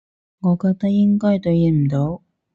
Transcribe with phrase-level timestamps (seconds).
[0.39, 2.23] 我覺得應該對應唔到